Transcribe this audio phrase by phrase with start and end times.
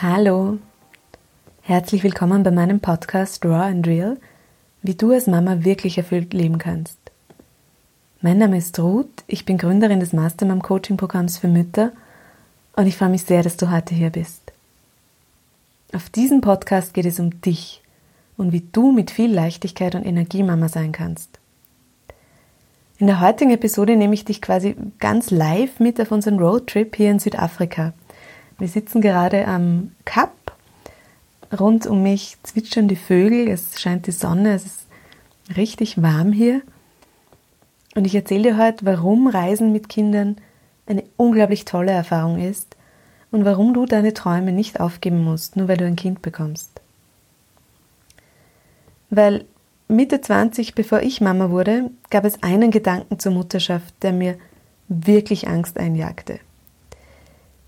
[0.00, 0.58] Hallo,
[1.62, 4.16] herzlich willkommen bei meinem Podcast Raw and Real,
[4.80, 6.96] wie du als Mama wirklich erfüllt leben kannst.
[8.20, 11.90] Mein Name ist Ruth, ich bin Gründerin des Mastermom Coaching Programms für Mütter
[12.76, 14.52] und ich freue mich sehr, dass du heute hier bist.
[15.92, 17.82] Auf diesem Podcast geht es um dich
[18.36, 21.40] und wie du mit viel Leichtigkeit und Energie Mama sein kannst.
[22.98, 27.10] In der heutigen Episode nehme ich dich quasi ganz live mit auf unseren Roadtrip hier
[27.10, 27.94] in Südafrika–
[28.58, 30.32] wir sitzen gerade am Kap.
[31.58, 34.86] Rund um mich zwitschern die Vögel, es scheint die Sonne, es ist
[35.56, 36.60] richtig warm hier.
[37.94, 40.36] Und ich erzähle dir heute, warum Reisen mit Kindern
[40.86, 42.76] eine unglaublich tolle Erfahrung ist
[43.30, 46.80] und warum du deine Träume nicht aufgeben musst, nur weil du ein Kind bekommst.
[49.10, 49.46] Weil
[49.88, 54.36] Mitte 20, bevor ich Mama wurde, gab es einen Gedanken zur Mutterschaft, der mir
[54.88, 56.40] wirklich Angst einjagte.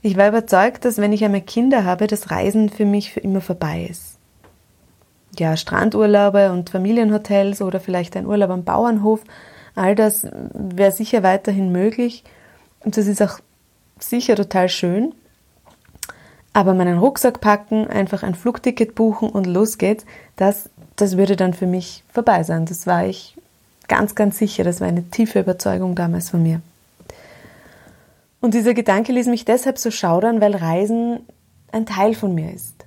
[0.02, 3.40] Ich war überzeugt, dass wenn ich einmal Kinder habe, das Reisen für mich für immer
[3.40, 4.16] vorbei ist.
[5.38, 9.20] Ja, Strandurlaube und Familienhotels oder vielleicht ein Urlaub am Bauernhof,
[9.74, 12.24] all das wäre sicher weiterhin möglich
[12.80, 13.38] und das ist auch
[13.98, 15.14] sicher total schön.
[16.52, 20.04] Aber meinen Rucksack packen, einfach ein Flugticket buchen und los geht's,
[20.34, 22.66] das, das würde dann für mich vorbei sein.
[22.66, 23.36] Das war ich
[23.86, 24.64] ganz, ganz sicher.
[24.64, 26.60] Das war eine tiefe Überzeugung damals von mir.
[28.40, 31.20] Und dieser Gedanke ließ mich deshalb so schaudern, weil Reisen
[31.72, 32.86] ein Teil von mir ist.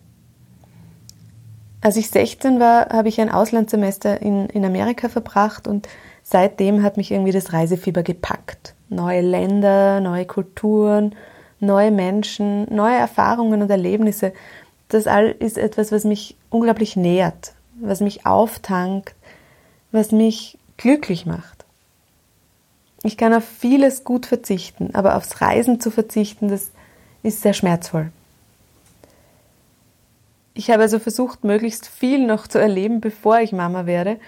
[1.81, 5.89] Als ich 16 war, habe ich ein Auslandssemester in, in Amerika verbracht und
[6.23, 8.73] seitdem hat mich irgendwie das Reisefieber gepackt.
[8.89, 11.13] Neue Länder, neue Kulturen,
[11.59, 14.33] neue Menschen, neue Erfahrungen und Erlebnisse.
[14.87, 19.15] Das all ist etwas, was mich unglaublich nährt, was mich auftankt,
[19.91, 21.62] was mich glücklich macht.
[23.03, 26.71] Ich kann auf vieles gut verzichten, aber aufs Reisen zu verzichten, das
[27.21, 28.11] ist sehr schmerzvoll.
[30.53, 34.19] Ich habe also versucht, möglichst viel noch zu erleben, bevor ich Mama werde.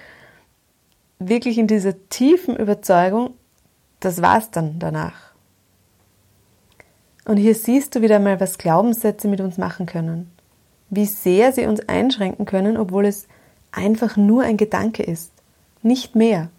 [1.20, 3.36] Wirklich in dieser tiefen Überzeugung,
[4.02, 5.32] das war's dann danach.
[7.26, 10.30] Und hier siehst du wieder mal, was Glaubenssätze mit uns machen können.
[10.90, 13.28] Wie sehr sie uns einschränken können, obwohl es
[13.72, 15.32] einfach nur ein Gedanke ist.
[15.82, 16.50] Nicht mehr.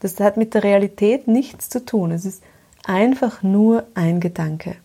[0.00, 2.10] Das hat mit der Realität nichts zu tun.
[2.10, 2.42] Es ist
[2.84, 4.76] einfach nur ein Gedanke.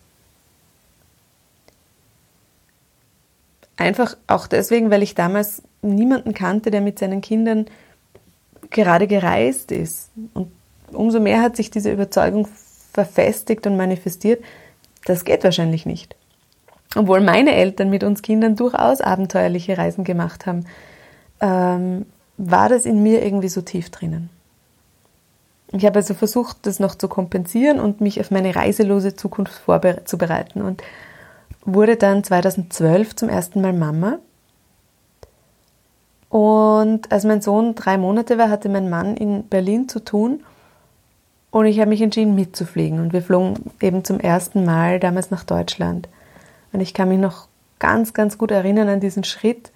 [3.76, 7.66] Einfach auch deswegen, weil ich damals niemanden kannte, der mit seinen Kindern
[8.70, 10.10] gerade gereist ist.
[10.34, 10.52] Und
[10.92, 12.48] umso mehr hat sich diese Überzeugung
[12.92, 14.42] verfestigt und manifestiert,
[15.04, 16.14] das geht wahrscheinlich nicht.
[16.94, 20.66] Obwohl meine Eltern mit uns Kindern durchaus abenteuerliche Reisen gemacht haben,
[21.40, 22.06] ähm,
[22.36, 24.30] war das in mir irgendwie so tief drinnen.
[25.72, 30.60] Ich habe also versucht, das noch zu kompensieren und mich auf meine reiselose Zukunft vorzubereiten
[30.60, 30.82] und
[31.64, 34.18] wurde dann 2012 zum ersten Mal Mama.
[36.28, 40.42] Und als mein Sohn drei Monate war, hatte mein Mann in Berlin zu tun
[41.50, 45.44] und ich habe mich entschieden mitzufliegen und wir flogen eben zum ersten Mal damals nach
[45.44, 46.08] Deutschland.
[46.72, 49.70] Und ich kann mich noch ganz, ganz gut erinnern an diesen Schritt,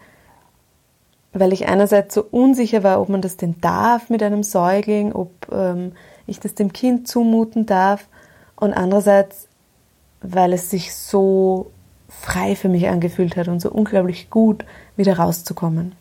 [1.38, 5.30] weil ich einerseits so unsicher war, ob man das denn darf mit einem Säugling, ob
[5.52, 5.92] ähm,
[6.26, 8.06] ich das dem Kind zumuten darf
[8.56, 9.48] und andererseits,
[10.22, 11.70] weil es sich so
[12.08, 14.64] frei für mich angefühlt hat und so unglaublich gut
[14.96, 15.92] wieder rauszukommen.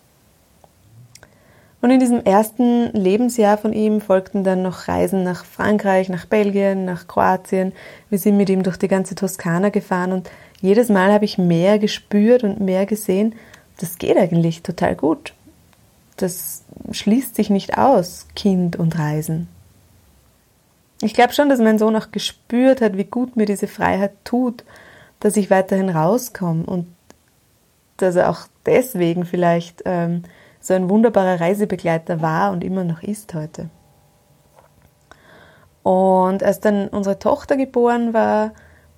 [1.82, 6.86] Und in diesem ersten Lebensjahr von ihm folgten dann noch Reisen nach Frankreich, nach Belgien,
[6.86, 7.74] nach Kroatien.
[8.10, 10.32] Wir sind mit ihm durch die ganze Toskana gefahren und
[10.62, 13.36] jedes Mal habe ich mehr gespürt und mehr gesehen
[13.78, 15.34] das geht eigentlich total gut.
[16.18, 19.48] Das schließt sich nicht aus, Kind und Reisen.
[21.02, 24.64] Ich glaube schon, dass mein Sohn auch gespürt hat, wie gut mir diese Freiheit tut,
[25.20, 26.88] dass ich weiterhin rauskomme und
[27.98, 30.24] dass er auch deswegen vielleicht ähm,
[30.60, 33.70] so ein wunderbarer Reisebegleiter war und immer noch ist heute.
[35.84, 38.54] Und als dann unsere Tochter geboren war,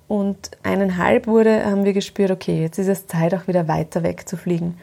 [0.08, 4.78] und eineinhalb wurde, haben wir gespürt, okay, jetzt ist es Zeit, auch wieder weiter wegzufliegen.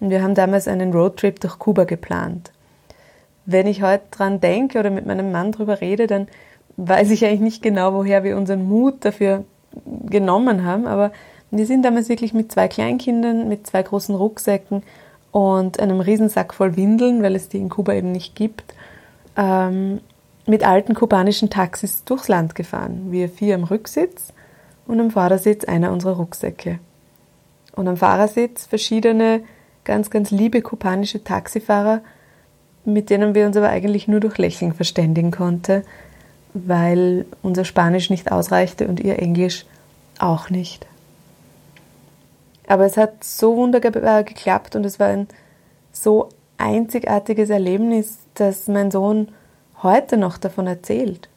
[0.00, 2.50] Und wir haben damals einen Roadtrip durch Kuba geplant.
[3.44, 6.28] Wenn ich heute dran denke oder mit meinem Mann drüber rede, dann
[6.78, 9.44] weiß ich eigentlich nicht genau, woher wir unseren Mut dafür
[10.06, 11.12] genommen haben, aber
[11.50, 14.82] wir sind damals wirklich mit zwei Kleinkindern, mit zwei großen Rucksäcken
[15.32, 18.74] und einem Riesensack voll Windeln, weil es die in Kuba eben nicht gibt,
[19.36, 20.00] ähm,
[20.46, 23.08] mit alten kubanischen Taxis durchs Land gefahren.
[23.10, 24.32] Wir vier am Rücksitz
[24.90, 26.80] und am Fahrersitz einer unserer Rucksäcke.
[27.76, 29.42] Und am Fahrersitz verschiedene
[29.84, 32.00] ganz, ganz liebe kubanische Taxifahrer,
[32.84, 35.84] mit denen wir uns aber eigentlich nur durch Lächeln verständigen konnten,
[36.54, 39.64] weil unser Spanisch nicht ausreichte und ihr Englisch
[40.18, 40.86] auch nicht.
[42.66, 45.28] Aber es hat so wunderbar geklappt und es war ein
[45.92, 46.28] so
[46.58, 49.28] einzigartiges Erlebnis, dass mein Sohn
[49.84, 51.29] heute noch davon erzählt.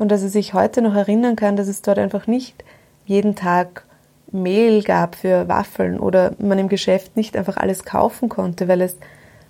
[0.00, 2.64] Und dass er sich heute noch erinnern kann, dass es dort einfach nicht
[3.04, 3.84] jeden Tag
[4.32, 8.96] Mehl gab für Waffeln oder man im Geschäft nicht einfach alles kaufen konnte, weil es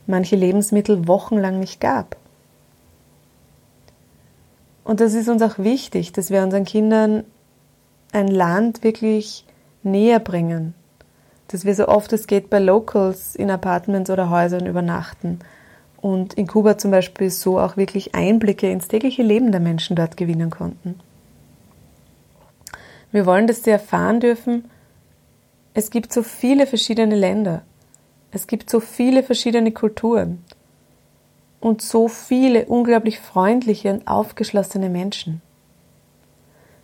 [0.08, 2.17] manche Lebensmittel wochenlang nicht gab.
[4.82, 7.23] Und das ist uns auch wichtig, dass wir unseren Kindern
[8.11, 9.47] ein Land wirklich
[9.85, 10.75] näher bringen,
[11.47, 15.38] dass wir so oft es geht bei Locals in Apartments oder Häusern übernachten
[16.00, 20.17] und in Kuba zum Beispiel so auch wirklich Einblicke ins tägliche Leben der Menschen dort
[20.17, 20.99] gewinnen konnten.
[23.12, 24.70] Wir wollen, dass sie erfahren dürfen,
[25.75, 27.62] es gibt so viele verschiedene Länder,
[28.32, 30.44] es gibt so viele verschiedene Kulturen
[31.61, 35.43] und so viele unglaublich freundliche und aufgeschlossene Menschen.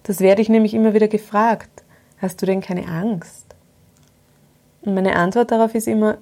[0.03, 1.85] Das werde ich nämlich immer wieder gefragt.
[2.19, 3.47] Hast du denn keine Angst?
[4.83, 6.19] Und meine Antwort darauf ist immer,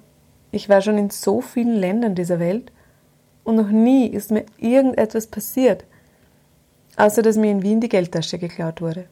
[0.51, 2.71] ich war schon in so vielen Ländern dieser Welt
[3.45, 5.85] und noch nie ist mir irgendetwas passiert,
[6.97, 9.05] außer dass mir in Wien die Geldtasche geklaut wurde.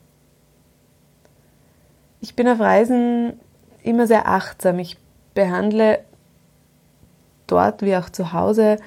[2.19, 3.39] Ich bin auf Reisen
[3.83, 4.79] immer sehr achtsam.
[4.79, 4.97] Ich
[5.33, 5.99] behandle
[7.47, 8.77] dort wie auch zu Hause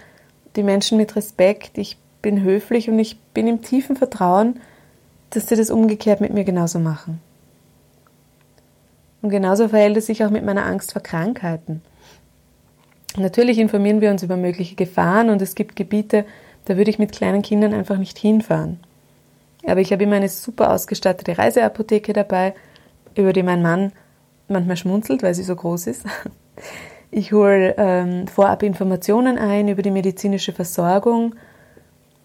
[0.56, 1.78] die Menschen mit Respekt.
[1.78, 4.60] Ich bin höflich und ich bin im tiefen Vertrauen,
[5.31, 7.20] dass sie das umgekehrt mit mir genauso machen.
[9.22, 11.82] Und genauso verhält es sich auch mit meiner Angst vor Krankheiten.
[13.16, 16.26] Natürlich informieren wir uns über mögliche Gefahren und es gibt Gebiete,
[16.66, 18.80] da würde ich mit kleinen Kindern einfach nicht hinfahren.
[19.66, 22.54] Aber ich habe immer eine super ausgestattete Reiseapotheke dabei,
[23.16, 23.92] über die mein Mann
[24.48, 26.04] manchmal schmunzelt, weil sie so groß ist.
[27.12, 31.36] Ich hole ähm, vorab Informationen ein über die medizinische Versorgung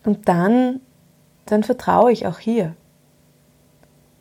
[0.03, 0.81] und dann,
[1.45, 2.75] dann vertraue ich auch hier.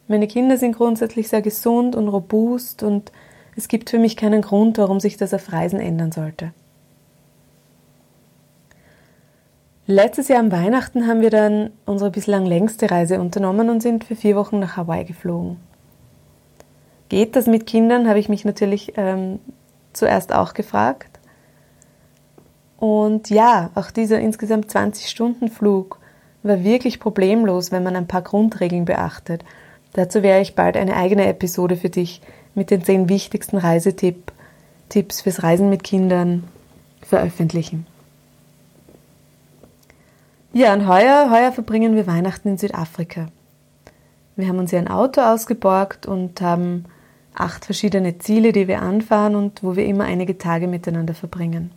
[0.06, 3.10] Meine Kinder sind grundsätzlich sehr gesund und robust und
[3.56, 6.52] es gibt für mich keinen Grund, warum sich das auf Reisen ändern sollte.
[9.90, 14.16] Letztes Jahr am Weihnachten haben wir dann unsere bislang längste Reise unternommen und sind für
[14.16, 15.56] vier Wochen nach Hawaii geflogen.
[17.08, 19.40] Geht das mit Kindern, habe ich mich natürlich ähm,
[19.92, 21.18] zuerst auch gefragt.
[22.78, 25.98] Und ja, auch dieser insgesamt 20-Stunden-Flug
[26.42, 29.44] war wirklich problemlos, wenn man ein paar Grundregeln beachtet–
[29.92, 32.20] Dazu werde ich bald eine eigene Episode für dich
[32.54, 36.44] mit den zehn wichtigsten Reisetipps fürs Reisen mit Kindern
[37.02, 37.86] veröffentlichen.
[40.52, 43.28] Ja, und heuer, heuer verbringen wir Weihnachten in Südafrika.
[44.34, 46.86] Wir haben uns hier ein Auto ausgeborgt und haben
[47.34, 51.70] acht verschiedene Ziele, die wir anfahren und wo wir immer einige Tage miteinander verbringen.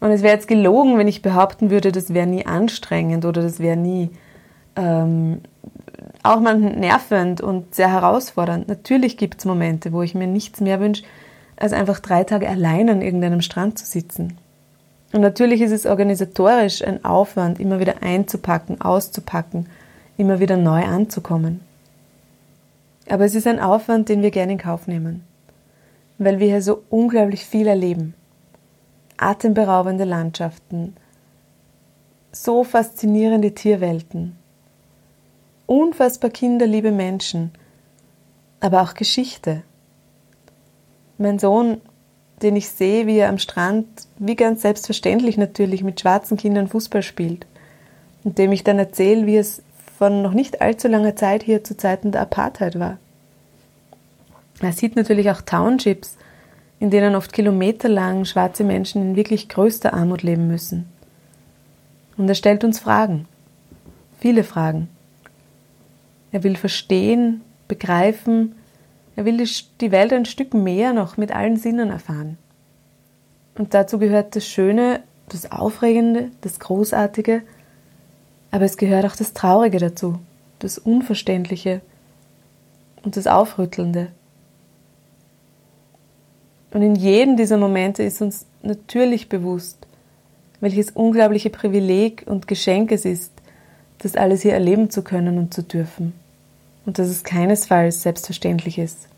[0.00, 3.60] Und es wäre jetzt gelogen, wenn ich behaupten würde, das wäre nie anstrengend oder das
[3.60, 4.10] wäre nie
[4.74, 5.42] ähm,
[6.24, 8.66] auch manchmal nervend und sehr herausfordernd.
[8.66, 11.04] Natürlich gibt es Momente, wo ich mir nichts mehr wünsche,
[11.56, 14.38] als einfach drei Tage allein an irgendeinem Strand zu sitzen.
[15.12, 19.68] Und natürlich ist es organisatorisch ein Aufwand, immer wieder einzupacken, auszupacken,
[20.16, 21.60] immer wieder neu anzukommen.
[23.08, 25.24] Aber es ist ein Aufwand, den wir gerne in Kauf nehmen,
[26.18, 28.14] weil wir hier so unglaublich viel erleben.
[29.18, 30.96] Atemberaubende Landschaften,
[32.32, 34.36] so faszinierende Tierwelten,
[35.66, 37.52] unfassbar kinderliebe Menschen,
[38.60, 39.62] aber auch Geschichte.
[41.18, 41.82] Mein Sohn,
[42.42, 43.86] den ich sehe, wie er am Strand,
[44.18, 47.46] wie ganz selbstverständlich natürlich, mit schwarzen Kindern Fußball spielt,
[48.24, 49.62] und dem ich dann erzähle, wie es
[49.98, 52.98] von noch nicht allzu langer Zeit hier zu Zeiten der Apartheid war.
[54.60, 56.16] Er sieht natürlich auch Townships,
[56.78, 60.86] in denen oft kilometerlang schwarze Menschen in wirklich größter Armut leben müssen.
[62.16, 63.26] Und er stellt uns Fragen,
[64.18, 64.88] viele Fragen.
[66.32, 68.54] Er will verstehen, begreifen,
[69.22, 69.48] er will
[69.80, 72.38] die Welt ein Stück mehr noch mit allen Sinnen erfahren.
[73.56, 77.42] Und dazu gehört das Schöne, das Aufregende, das Großartige,
[78.50, 80.18] aber es gehört auch das Traurige dazu,
[80.58, 81.82] das Unverständliche
[83.04, 84.08] und das Aufrüttelnde.
[86.72, 89.86] Und in jedem dieser Momente ist uns natürlich bewusst,
[90.60, 93.32] welches unglaubliche Privileg und Geschenk es ist,
[93.98, 96.12] das alles hier erleben zu können und zu dürfen
[96.84, 99.08] und dass es keinesfalls selbstverständlich ist.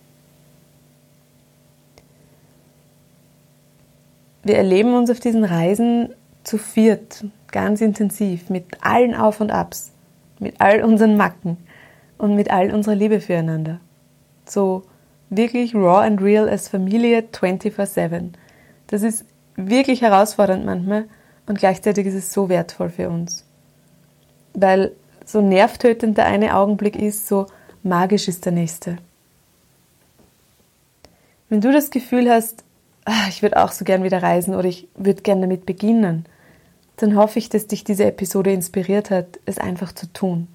[4.44, 6.10] Wir erleben uns auf diesen Reisen
[6.44, 9.90] zu viert, ganz intensiv, mit allen Auf und Abs,
[10.38, 11.56] mit all unseren Macken
[12.18, 13.80] und mit all unserer Liebe füreinander.
[14.44, 14.82] So
[15.30, 18.32] wirklich raw and real als Familie 24-7.
[18.88, 19.24] Das ist
[19.56, 21.06] wirklich herausfordernd manchmal
[21.46, 23.46] und gleichzeitig ist es so wertvoll für uns.
[24.52, 24.92] Weil
[25.24, 27.46] so nervtötend der eine Augenblick ist, so
[27.82, 28.98] magisch ist der nächste.
[31.48, 32.64] Wenn du das Gefühl hast,
[33.28, 36.24] ich würde auch so gern wieder reisen oder ich würde gern damit beginnen,
[36.96, 40.48] dann hoffe ich, dass dich diese Episode inspiriert hat, es einfach zu tun.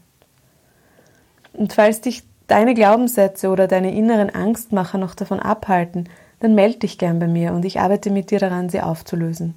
[1.53, 6.97] Und falls dich deine Glaubenssätze oder deine inneren Angstmacher noch davon abhalten, dann melde dich
[6.97, 9.55] gern bei mir und ich arbeite mit dir daran, sie aufzulösen.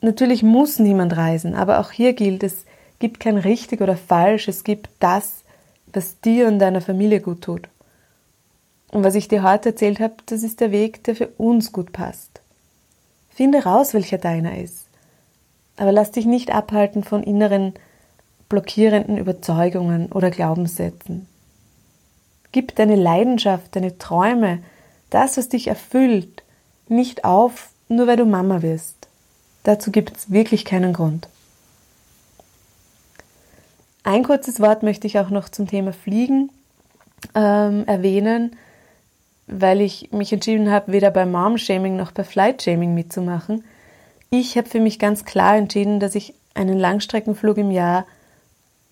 [0.00, 2.64] Natürlich muss niemand reisen, aber auch hier gilt, es
[2.98, 5.44] gibt kein richtig oder falsch, es gibt das,
[5.92, 7.68] was dir und deiner Familie gut tut.
[8.94, 11.90] Und was ich dir heute erzählt habe, das ist der Weg, der für uns gut
[11.90, 12.40] passt.
[13.28, 14.86] Finde raus, welcher deiner ist.
[15.76, 17.74] Aber lass dich nicht abhalten von inneren
[18.48, 21.26] blockierenden Überzeugungen oder Glaubenssätzen.
[22.52, 24.62] Gib deine Leidenschaft, deine Träume,
[25.10, 26.44] das, was dich erfüllt,
[26.86, 29.08] nicht auf, nur weil du Mama wirst.
[29.64, 31.28] Dazu gibt es wirklich keinen Grund.
[34.04, 36.50] Ein kurzes Wort möchte ich auch noch zum Thema Fliegen
[37.34, 38.54] ähm, erwähnen,
[39.46, 43.64] weil ich mich entschieden habe, weder bei Mom-Shaming noch bei Flight-Shaming mitzumachen.
[44.30, 48.06] Ich habe für mich ganz klar entschieden, dass ich einen Langstreckenflug im Jahr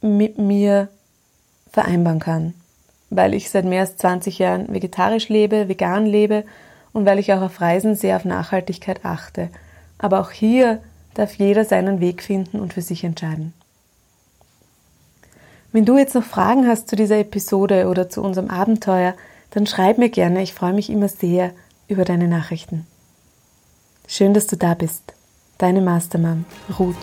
[0.01, 0.89] mit mir
[1.71, 2.55] vereinbaren kann,
[3.11, 6.45] weil ich seit mehr als 20 Jahren vegetarisch lebe, vegan lebe
[6.93, 9.49] und weil ich auch auf Reisen sehr auf Nachhaltigkeit achte.
[9.99, 10.83] Aber auch hier
[11.15, 13.55] darf jeder seinen Weg finden und für sich entscheiden.
[15.73, 19.15] Wenn du jetzt noch Fragen hast zu dieser Episode oder zu unserem Abenteuer,
[19.53, 20.43] dann schreib mir gerne.
[20.43, 21.53] Ich freue mich immer sehr
[21.89, 22.87] über deine Nachrichten.
[24.09, 25.15] Schön, dass du da bist.
[25.59, 26.45] Deine Mastermam,
[26.79, 26.97] Ruth.